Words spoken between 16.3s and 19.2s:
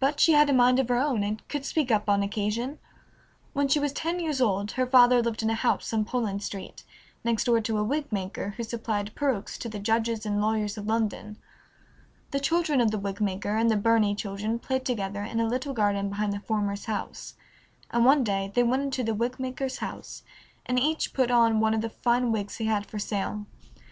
the former's house, and one day they went into the